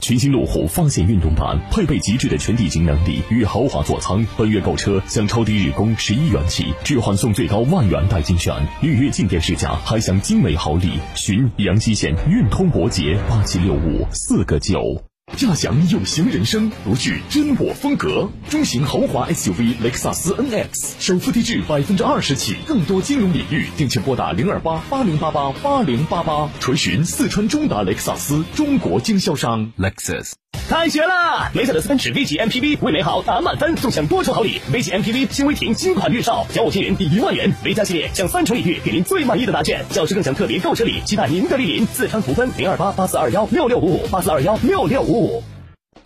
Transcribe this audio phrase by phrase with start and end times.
[0.00, 10.92] 全新路虎发现运动版配备极致的全地形能力与豪华座舱，本月购车享超低日供十一元起，置换送最高万元代金券，预约进店试驾还享精美好礼。
[11.16, 15.02] 寻阳西县运通伯捷八七六五四个九。
[15.36, 18.28] 驾享有型人生，独具真我风格。
[18.50, 30.32] 中型豪华 SUV 雷克萨斯 NX，首付低至百分之二十起，更多金融领域，敬请拨打零二八八零八八八零八八，垂询四川中达雷克萨斯中国经销商 Lexus。
[30.68, 31.50] 开学啦！
[31.54, 34.60] 梅赛德斯奔驰 V 级 MPV 为美好打满分，纵享多重好礼。
[34.70, 37.50] V 级 MPV 新威霆新款预售，小五千元抵一万元。
[37.64, 39.82] V 加系列享三重礼遇，给您最满意的答卷。
[39.88, 41.86] 教师更享特别购车礼，期待您的莅临。
[41.86, 45.42] 四川福分零二八八四二幺六六五五八四二幺六六五五。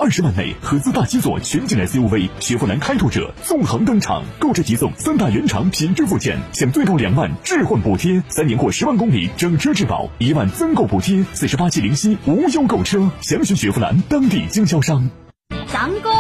[0.03, 15.09] 二十万内合资大七座全景 SUV 雪佛兰开拓者纵横登场，购车即送三大原厂品质附件，享最高两万置换补贴，三年或十万公里整车质保，一万增购补贴，四十八期零息无忧购车，详询雪佛兰当地经销商。
[15.73, 16.11] 张哥，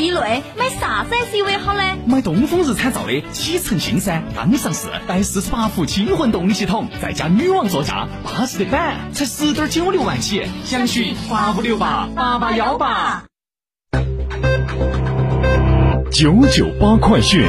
[0.00, 1.82] 十五万以内买啥子 SUV 好呢？
[2.06, 13.24] 买东风日产造的启辰星噻，刚上市，带四十八伏轻混动力系统，再加女王座驾，巴适的板，才十点九六万起，详询八五六八八八幺八。
[16.10, 17.44] 九九八快讯。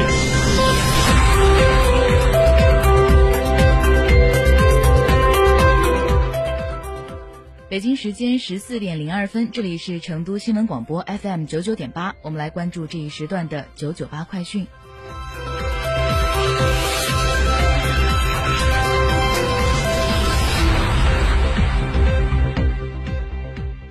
[7.71, 14.67] 北京时间十四点零二分，这里是成都新闻广播 FM 九九点八，我们来关注这一时段的九九八快讯。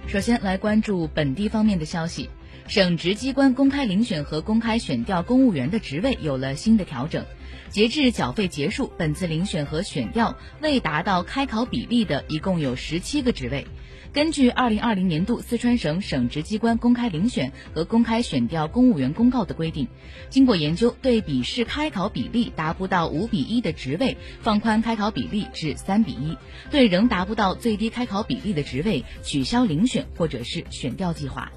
[0.08, 2.28] 首先来关注本地方面的消息，
[2.70, 7.26] 省直机关公开遴选和公开选调公务员的职位有了新的调整。
[7.68, 13.66] 截至缴费结束，本次遴选和选调未达到开考比例的，一共有十七个职位。
[14.12, 19.88] 根据二零二零年度四川省省直机关公开遴选和公开选调公务员公告的规定，
[20.28, 26.36] 经过研究，对笔试开考比例达不到五比一的职位，放宽开考比例至三比一；
[26.70, 31.50] 对仍达不到最低开考比例的职位，取消遴选或者是选调计划。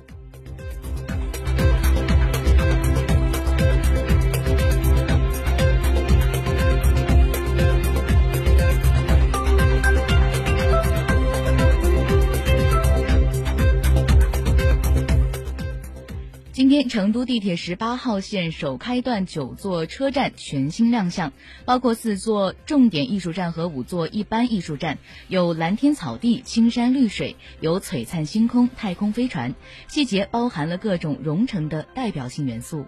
[16.94, 21.34] 成都地铁十八号线首开段九座车站全新亮相，
[21.66, 29.56] 包括四座重点艺术站和五座一般艺术站，有蓝天草地、青山绿水，有璀璨星空、太空飞船，
[29.88, 32.86] 细节包含了各种蓉城的代表性元素。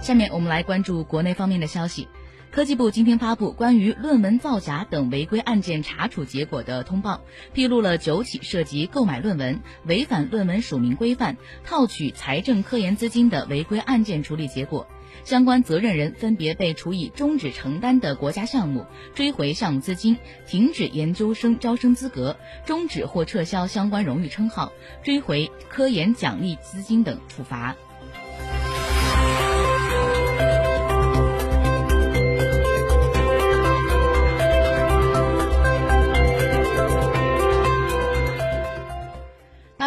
[0.00, 2.06] 下面我们来关注国内方面的消息。
[2.54, 7.20] 科技部今天发布关于论文造假等违规案件查处结果的通报，
[7.52, 14.86] 披露了九起涉及购买论文、违反论文署名规范、套取财政科研资金的违规案件处理结果。
[15.24, 18.86] 相关责任人分别被处以终止承担的国家项目、
[19.16, 20.16] 追回项目资金、
[20.46, 24.72] 停止研究生招生资格、终止或撤销相关荣誉称号、
[25.02, 27.74] 追回科研奖励资金等处罚。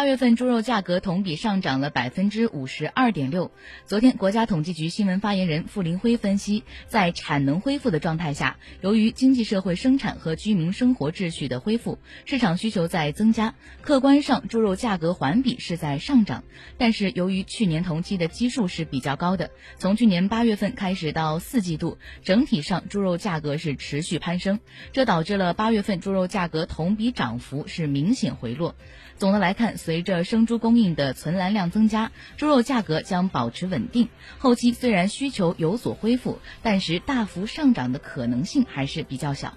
[0.08, 3.52] 月份猪肉价格同比上涨了百分之五十二点六。
[3.84, 16.42] 昨天，国家统计局新闻发言人傅林辉分析，在产能恢复的状态下，由于经济社会生产和居民生活秩序的恢复，市场需求在增加，客观上猪肉价格环比是在上涨。
[16.78, 24.58] 但是，由于去年同期的基数是比较高的，从去年八月份开始到四季度，整体上猪肉价格是持续攀升，
[24.90, 28.74] 这导致了八月份猪肉价格同比涨幅是明显回落。
[29.18, 34.08] 总的来看，随随着生猪供应的存栏量增加，猪肉价格将保持稳定。
[34.38, 39.54] 后期虽然需求有所恢复，但是大幅上涨的可能性还是比较小。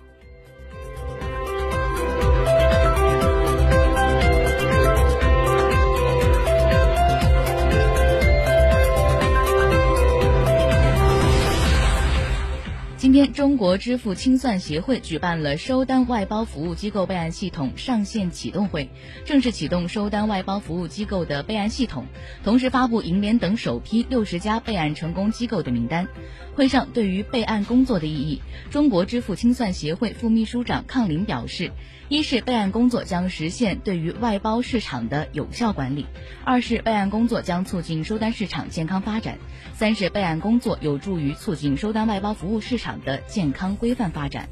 [13.27, 18.89] 中国支付清算协会举办了收单外包服务机构备案系统上线启动会，
[19.25, 22.05] 正式启动收单外包服务机构的备案系统，
[22.43, 26.07] 同时发布银联等首批六十家备案成功机构的名单。
[26.53, 31.71] 会上，对于备案工作的意义，中国支付清算协会副秘书长康林表示：
[32.09, 36.03] 一是备案工作将实现对于外包市场的有效管理；
[36.43, 39.35] 二是备案工作将促进收单市场健康发展；
[39.73, 44.47] 三是备案工作有助于促进收单外包服务市场的健康规范发展。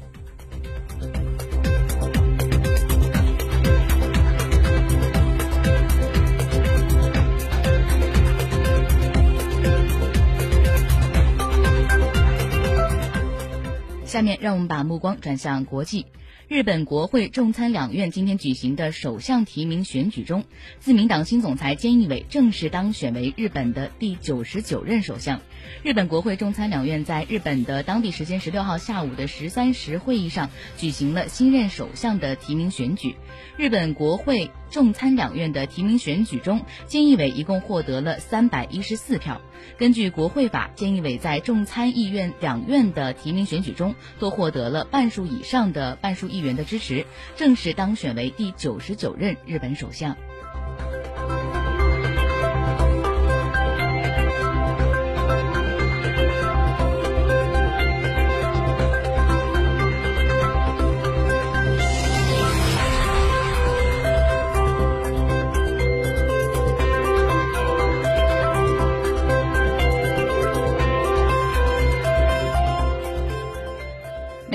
[14.10, 16.04] 下面让我们把目光转向国际。
[16.50, 20.44] 日本国会众参两院今天举行的首相提名选举中，
[20.80, 25.40] 自民党新总裁菅义伟正式当选为日本的第九十九任首相。
[25.84, 33.14] 日本国会众参两院在日本的当地时间十六号下午的十三时会议上举行了新任首相的提名选举。
[33.56, 39.40] 日本国会众参两院的提名选举中，菅义伟一共获得了三百一十四票。
[39.76, 47.04] 根据国会法，菅义伟在众参议院两院的提名选举中都获得了半数以上的半数议员的支持，
[47.36, 50.16] 正式当选为第九十九任日本首相。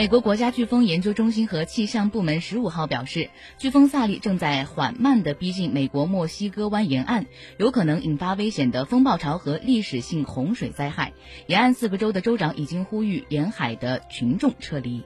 [0.06, 7.26] 美国国家飓风研究中心和气象部门十五号表示，飓风萨利正在缓慢的逼近美国墨西哥湾沿岸，
[7.58, 11.14] 有可能引发危险的风暴潮和历史性洪水灾害。
[11.48, 15.04] 沿岸四个州的州长已经呼吁沿海的群众撤离。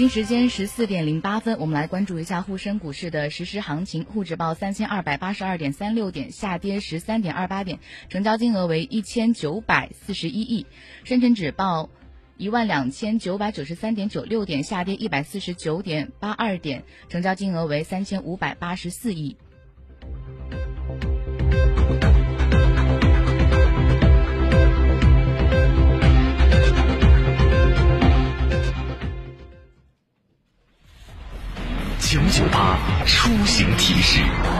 [0.00, 4.06] 京时间十四点零八分，我们来关注一下沪深股市的实时行情。
[4.06, 10.64] 沪指报三千二百八十二点三六点，下跌十三点二八点，成交金额为一千九百四十一亿。
[11.04, 11.90] 深成指报
[12.38, 19.36] 一万两千九百九十三点九六点，下跌一百四十九点八二点，成交金额为三千五百八十四亿。
[33.06, 34.50] 出行提示。